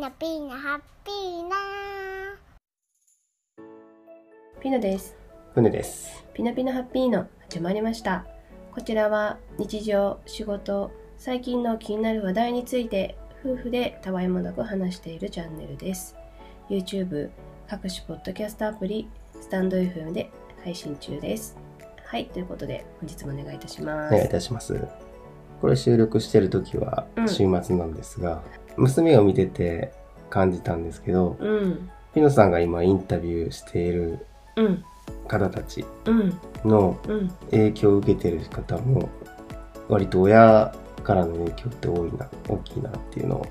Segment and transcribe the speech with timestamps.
[0.00, 1.56] ナピーナハッピーナ
[4.58, 5.14] ピノです。
[5.52, 6.24] 船です。
[6.32, 8.24] ピノピノハッピーの始まりました。
[8.72, 16.16] こちらは日常、仕事、最近の気になる話題について夫婦でたわいもなく話しているチャンネルです。
[16.70, 17.28] YouTube、
[17.68, 19.06] 各種ポッドキャストアプリ、
[19.38, 20.30] スタンド FM で
[20.64, 21.58] 配信中です。
[22.06, 24.14] はい、ということで本日もお願いいたします。
[24.14, 24.82] お願いいたします。
[25.60, 28.42] これ収録してる時はうん週末なんですが、
[28.80, 29.92] 娘を見てて
[30.30, 34.26] 感じたんですけど、うん、ピノさんが今インタビューしている
[34.56, 34.84] うん、
[35.28, 37.28] 方たちうん、のうん。
[37.50, 39.08] 影響を受けてる方も、
[39.88, 40.74] 割と親
[41.04, 43.46] からの影響って多いな、大きいなっていうのを。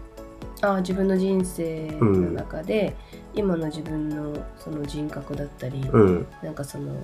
[0.61, 2.95] あー自分の人生の中で、
[3.33, 6.95] 今の自分のその人格だったり、うん、なんかその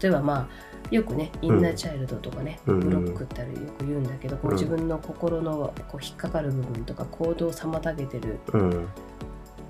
[0.00, 0.48] 例えばまあ
[0.90, 2.80] よくねインナーチャイルドとかね、うん。
[2.80, 8.88] ブロックってあるよく言うんだけど、こううん自分の心のこう引っかかる部分とか行動を妨げてるうん、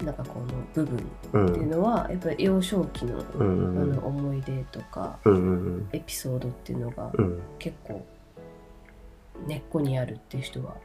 [0.05, 0.99] なんかこの部分
[1.33, 5.19] う、っていうんのは、やっぱり幼少期の,、あの思い出とか
[5.93, 7.41] エピソードっていうのがうん。
[7.59, 8.05] 結構
[9.47, 10.77] 根っこにあるっていう人は。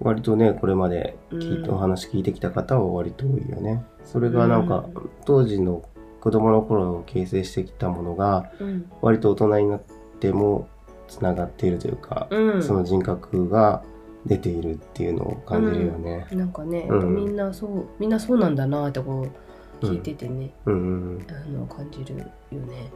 [0.00, 1.74] 割とね、これまで聞いて、うん。
[1.74, 3.84] お話聞いてきた方は割と多いよね。
[4.04, 5.10] それがなんか、うん。
[5.26, 5.82] 当時の
[6.20, 9.82] 子供の頃を形成してきたものが、うん、割と大人になっ
[10.20, 10.68] ても
[11.08, 13.82] つながっているというか、うん、その人格が
[14.26, 16.26] 出ているっていうのを感じるよね。
[16.30, 17.14] なんかね、うん。
[17.14, 19.26] みんなそうみんなそうなんだなってこ
[19.82, 22.24] う聞いててね、うんうんあの感じるよ
[22.66, 22.90] ね。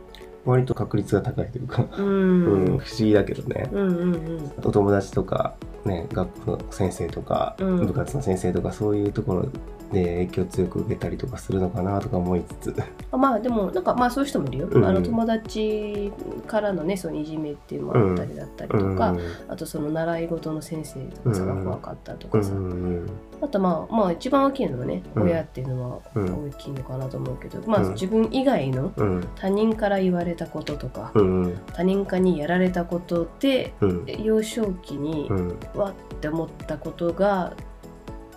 [0.45, 3.69] 割と確率が高いというか、うん、うん、不思議だけどね。
[3.72, 4.52] うんうんうん。
[4.62, 7.86] お友達とか、ね、学校の先生とか、うん。
[7.86, 9.48] 部活の先生とかそういうところ
[9.92, 12.82] で影響強く受けたりとかするのかなとか思いつつ。
[13.12, 14.84] あまあでもなんかまあそういう人もいるよ、うん。
[14.84, 16.10] あの友達
[16.46, 19.20] からのねそのいじめっていうのもあったりだったりとか、うん。
[19.48, 21.64] あとその習い事の先生とかさがうん。
[21.64, 23.06] 怖かったとうかさ、ん。
[23.42, 25.22] あとまあまあ一番大きいのはね、うん。
[25.24, 29.28] 親っていうのはうん大きいのかなと思うけど、まあうん自分以外のうん。
[29.36, 31.58] 他人から言われたこととか、うん。
[31.72, 34.06] 他人かにやられたことでうん。
[34.06, 37.55] 幼少期にうんわって思ったことが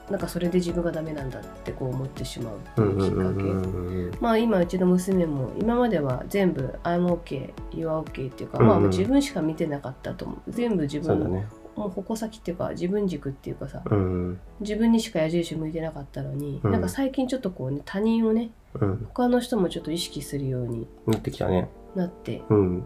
[0.10, 8.70] なんかそれで自分がダメなんだってこう思ってしまうきっかけ、うんまあ今うちの娘も今までは全部 I'm OK, you are OK っていうか、うんうん。
[8.70, 10.52] まあ自分しか見てなかったと思う。
[10.52, 11.46] 全部自分、そうだね。
[11.76, 14.40] もう矛先っていうか自分軸っていうかさうん。
[14.62, 16.72] 自分にしか矢印向いてなかったのに、うん。
[16.72, 19.08] なんか最近ちょっとこうね他人をねうん。
[19.14, 21.70] 他の人もちょっと意識するようになってきたね。
[21.96, 22.84] なってうん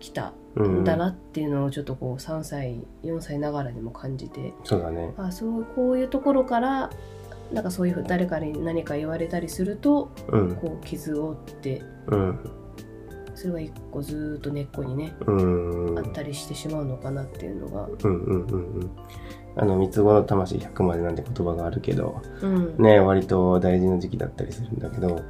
[0.00, 0.80] きたうん。
[0.80, 4.54] んだなっていうのをちょっとこう3歳4歳ながらにも感じて。
[4.64, 5.14] そうだね。
[5.16, 6.90] あそうこういうところから
[7.52, 10.56] なんかそういう誰かに何か言われたりするとうん。
[10.56, 12.38] こう傷を負ってうん。
[13.34, 15.98] それが一個ずーっと根っこにねうん。
[15.98, 18.90] あったりしてしまうのかなっていうのが、うんうんうんうん。
[19.56, 25.22] あの三つ子の魂100までなんて言葉があるけどうん、ね割と大事な時期だったりするんだけど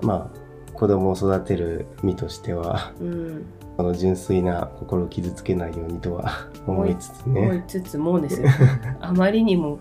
[0.00, 0.43] まあ
[0.74, 3.46] 子供を育てる身としてはうん、
[3.76, 8.48] この純粋な心を傷つけないようにとは思いつつ思ねいつつもですよ。
[9.00, 9.78] あまりにも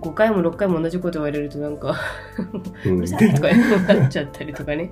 [0.00, 1.96] 5回も6回も同じこと言われるとなんか
[2.84, 3.48] ううんるさいとか
[3.94, 4.90] なっちゃったりとかね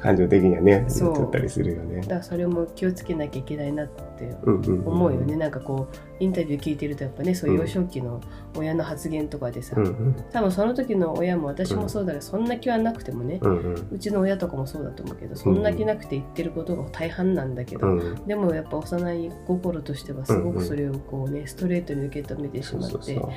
[0.00, 1.12] 感情的にはねそう。
[1.12, 2.00] なったりするよね。
[2.02, 8.20] だからそれも気をつけなきゃいけないなってうんうんん思うよね、なんかこうインタビュー聞いてるとやっぱねそういう幼少期の
[8.56, 10.24] 親の発言とかでさ、うんうん。
[10.32, 13.88] 多分その時の親も私もそうだけど、そんな気はなくてもね、うんうん。
[13.92, 18.26] うちの親とかもそうだと思うけどそんな気なくて言ってることが大半なんだけど、うん。
[18.26, 23.30] でもやっぱ幼い心としてはすごくそれをこうね、ストレートに受け止めてしまってそうそうそう。
[23.30, 23.32] あ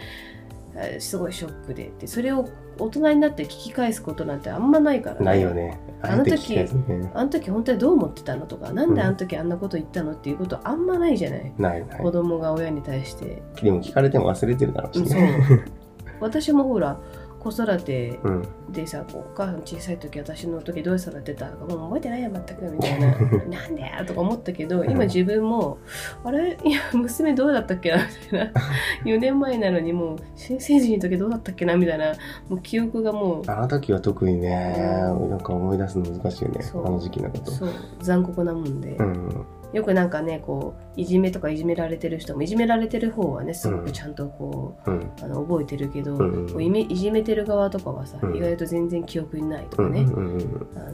[1.00, 1.88] すごいショックで。
[1.88, 2.48] ってそれを
[2.80, 5.26] 大人になって聞き返すことなんてあんまないからね。
[5.26, 5.80] ないよね。
[6.02, 6.68] あの時ね。
[7.14, 12.02] あの時本当にどう思ってたのとかなんであの時あんなこと言ったのっていうことあんまないじゃない、ないない。
[12.02, 15.22] 子供が親に対して、でも聞かれても忘れてるだろうしそう。
[15.22, 15.66] ね
[16.22, 17.00] 私もほら
[17.44, 18.47] 子育てうん。
[18.72, 23.07] でさこうお母さん小さい時私の時どう育てたかもう覚えてないや全くみたいな。
[23.50, 25.78] なんでやとか思ったけど今自分も
[26.24, 26.57] あれ？
[26.63, 28.52] いや娘どうだったっけなみたいな。
[29.06, 32.13] 4年前なのにもう新成人の時どうだったっけなみたいな。
[32.47, 33.52] もう記憶がもう。
[33.52, 35.29] あの時は特にねうん。
[35.29, 37.52] なんか思い出すの難しいよねあの時期のこと。
[37.52, 37.70] そう。
[38.02, 45.12] 残酷なもんで、うんよくなんかねこういじめとかいじめられてる人もいじめられてる方はねすごくちゃんとこう、うん。
[45.22, 48.35] あの覚えてるけど、うんこういめいじめてる側とかはさ、うん。
[48.35, 50.38] 意外と全然記憶にないとうんかね、うん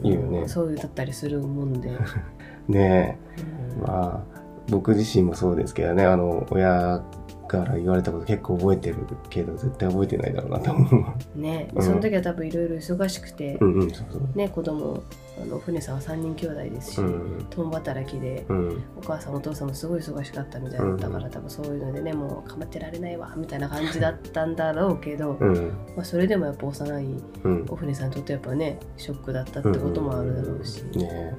[0.04, 1.90] ういうだったりするもんで、
[2.68, 3.44] ねうん。
[3.44, 4.38] えまあ
[4.70, 7.02] 僕自身もそうですけどねあの親
[7.48, 8.96] から言われたこと結構覚えてる
[9.30, 11.14] けど絶対覚えてないだろうなと思うわ。
[11.34, 11.82] ね、うん。
[11.82, 14.38] その時は多分いろいろ忙しくて、うんうんそうそう。
[14.38, 15.02] ね子供
[15.40, 18.82] あの船さんは3人兄弟ですし、うん共働きで、うん。
[18.98, 25.54] お母さんお父さんもすごい忙しかったみたいだったから、うん多分そういうのでねもう構ってられないわみたいな感じだったんだろうけど、 うん。
[25.96, 27.06] まあ、それでもやっぱ幼い
[27.44, 27.66] うん。
[27.70, 31.34] お船さんにとってやっぱねショックだったってこともあるだろうし、ね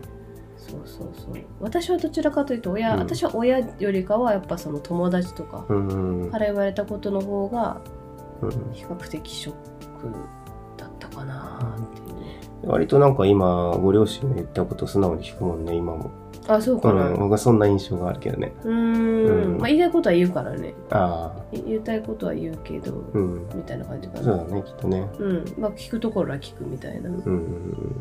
[0.60, 1.44] そうそうそう。
[1.60, 3.00] 私はどちらかというと親、うん。
[3.00, 6.24] 私は親よりかはやっぱその友達とかうん。
[6.24, 7.82] うんから言われたことの方が
[8.42, 8.52] うん。
[8.74, 9.56] 比較的ショッ
[10.02, 10.12] ク
[10.78, 16.12] だったかなっていうね、割となんか今ご両親の言ったこと素直に聞くもんね今も。
[16.48, 17.10] あそうかな。
[17.10, 17.20] うん。
[17.20, 18.54] 僕はそんな印象があるけどね。
[18.64, 19.54] うーん。
[19.54, 19.58] うん。
[19.60, 20.74] まあ言いたいことは言うからね。
[20.90, 21.44] ああ。
[21.52, 23.48] 言いたいことは言うけど、うん。
[23.54, 24.24] みたいな感じかな。
[24.24, 25.10] そうだねきっとね。
[25.20, 25.46] うん。
[25.60, 27.96] まあ聞くところは聞くみたいな、うんうんうん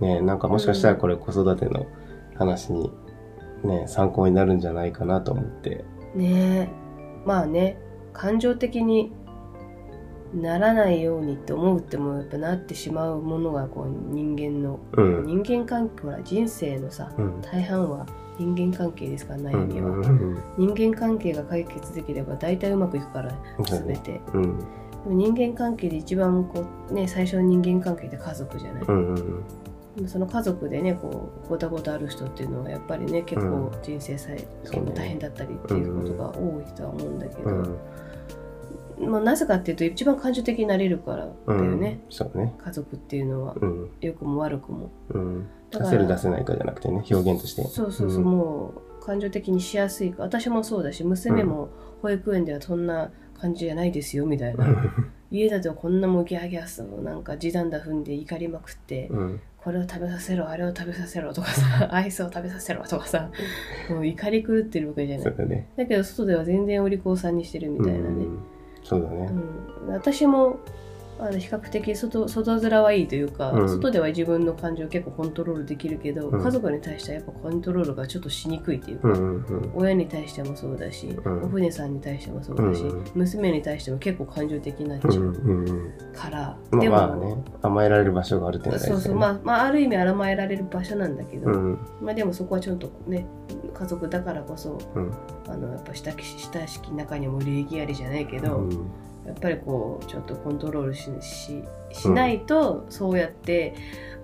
[0.00, 1.86] ねなんかもしかしたらこれ子育ての
[2.36, 2.90] 話に
[3.64, 5.84] ね参考になるんじゃないかなと思って。
[6.14, 6.68] ね。
[6.68, 6.68] え
[7.26, 7.78] まあね
[8.12, 9.12] 感情的に
[10.34, 15.42] ならないようにって思うってもやっぱなってしまうものがこう人間の、うん。
[15.42, 17.40] 人間関係ほら人生のさうん。
[17.40, 18.06] 大半は
[18.38, 20.42] 人間関係ですからう悩みは、んうん。
[20.74, 23.34] 人間関係が解決できれば大体うまくいくから
[23.64, 24.58] 全て、うん。
[24.58, 24.64] で
[25.06, 29.38] も人間関係で一番こうね最初の人間関係って家族じゃない、うんうんでも
[30.06, 39.10] その家族でねこうごたごたある人っていうのはやっぱりね結構人生さえ、結構大変だったりっていうことが多いとは思うんだけど、うん。
[39.10, 42.54] まあ、なぜかっていうと一番感情的になれるからだうんよね、そうね。
[42.64, 43.90] 家族っていうのはうん。
[44.00, 44.90] 良くも悪くも。
[45.70, 47.62] 出せる出せないかじゃなくてね表現として。
[47.64, 48.24] そうそうそう、ん。
[48.24, 50.22] もう感情的にしやすいか。
[50.22, 51.68] 私もそうだし娘も
[52.02, 54.66] 保育園ではそんな感じじゃないですよみたいな。
[55.30, 59.40] 家だとこんなもうギャーギャーそうなんか地団打踏んで怒りまくって、うん。
[59.58, 63.30] これを食べさせろあれを食べさせろとかさアイスを食べさせろとかさ
[63.90, 65.36] もう怒り狂ってるわけじゃない。
[65.36, 65.68] だね。
[65.76, 68.38] だけど外では全然お利口さんにしてるみたいなね、うん。
[68.82, 69.30] そうだね。
[69.86, 70.58] うん、私も
[71.20, 73.68] あの比較的外外面はいいというか、うん。
[73.68, 76.42] 外では自分の感情を結構コントロールできるけど、うん。
[76.42, 79.72] 家族に対してはやっぱコントロールがちょっとしにくいというか、うんうんうん。
[79.74, 81.42] 親に対してもそうだし、ん。
[81.42, 83.04] お船さんに対してもそうだし、うん。
[83.14, 85.92] 娘に対しても結構感情的になっちゃうんううんうん。
[86.14, 91.78] から、まあでも、まあね甘えられる場所があるっていうのはそうそう、まあ、まあある意味甘えられる場所なんだけど、うん。
[92.00, 93.26] まあでもそこはちょっとね
[93.74, 95.12] 家族だからこそうん。
[95.48, 98.90] あのやっぱ親親しき中にも礼儀ありじゃないけど、うん
[99.28, 103.74] やっぱりこうちょっとコントロールしししないと、そうやって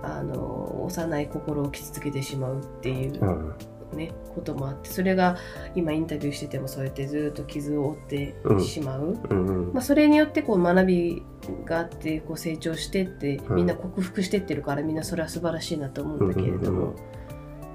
[0.03, 3.55] あの幼い心を傷つけてしまうっていうう、ん。
[3.97, 5.37] ねこともあってそれが
[5.77, 9.47] 今インタビューしててもそうやってずっと傷を負ってしまう、うん。
[9.47, 11.23] うんまあ、それによってこう学び
[11.65, 13.57] があってこう成長してってうん。
[13.57, 16.95] みんな克服してってるからみんなそれは素晴らしいなと思うんだけれどうんうんも、ま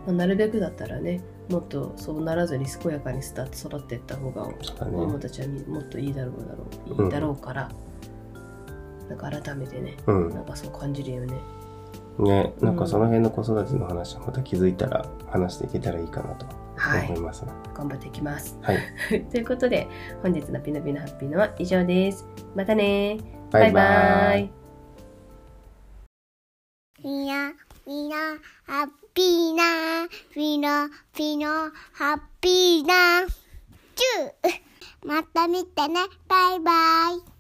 [0.08, 4.54] あ、なるべくだったらねもっとそうならずに健やかに育って育っていった方が子
[4.86, 7.69] 供ねたちはみもっといいだろうだろううんいいだろうから、
[9.10, 10.30] なんか改めてねうん。
[10.30, 11.38] なんかそう感じるよね。
[12.19, 17.44] ねなんかその辺の子育ての話をまた気づいたら話していけたらいいかなとはい思います。
[17.46, 18.57] ね頑張っていきます。
[18.62, 18.78] はい。
[19.31, 19.88] ということで
[20.22, 22.28] 本日のピノピノハッピーのは以上です。
[22.56, 23.18] またね。
[23.51, 24.51] バイバイ。
[27.04, 27.54] みな、
[27.89, 28.18] みな、
[28.68, 33.25] ハッピーな、みんな、みんな、ハッピーな、
[33.95, 36.71] チューまた見てね、バイバ
[37.18, 37.38] イ。